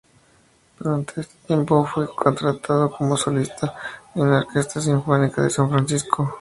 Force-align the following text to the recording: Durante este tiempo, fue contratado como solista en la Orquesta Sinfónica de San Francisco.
Durante 0.79 1.21
este 1.21 1.35
tiempo, 1.45 1.85
fue 1.85 2.07
contratado 2.15 2.89
como 2.89 3.15
solista 3.15 3.75
en 4.15 4.31
la 4.31 4.37
Orquesta 4.39 4.81
Sinfónica 4.81 5.43
de 5.43 5.51
San 5.51 5.69
Francisco. 5.69 6.27